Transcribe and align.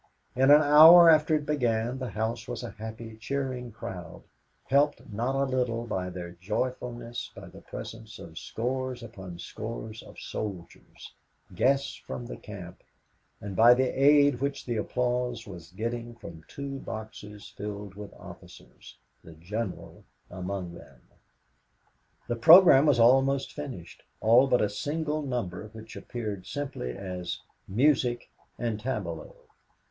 In 0.35 0.49
an 0.49 0.63
hour 0.63 1.11
after 1.11 1.35
it 1.35 1.45
began 1.45 1.99
the 1.99 2.09
house 2.09 2.47
was 2.47 2.63
a 2.63 2.71
happy, 2.71 3.17
cheering 3.17 3.71
crowd, 3.71 4.23
helped 4.65 5.07
not 5.11 5.35
a 5.35 5.43
little 5.45 5.83
in 5.99 6.13
their 6.13 6.31
joyfulness 6.31 7.29
by 7.35 7.49
the 7.49 7.61
presence 7.61 8.17
of 8.17 8.39
scores 8.39 9.03
upon 9.03 9.37
scores 9.37 10.01
of 10.01 10.17
soldiers, 10.17 11.13
guests 11.53 11.97
from 11.97 12.25
the 12.25 12.35
camp, 12.35 12.81
and 13.39 13.55
by 13.55 13.75
the 13.75 13.89
aid 13.89 14.41
which 14.41 14.65
the 14.65 14.75
applause 14.75 15.45
was 15.45 15.69
getting 15.71 16.15
from 16.15 16.43
two 16.47 16.79
boxes 16.79 17.49
filled 17.55 17.93
with 17.93 18.11
officers, 18.15 18.97
the 19.23 19.33
General 19.33 20.03
among 20.31 20.73
them. 20.73 20.99
The 22.27 22.37
program 22.37 22.87
was 22.87 22.99
almost 22.99 23.53
finished 23.53 24.01
all 24.19 24.47
but 24.47 24.61
a 24.63 24.67
single 24.69 25.21
number 25.21 25.67
which 25.73 25.95
appeared 25.95 26.47
simply 26.47 26.89
as 26.97 27.39
Music 27.67 28.31
and 28.57 28.79
Tableaux. 28.79 29.35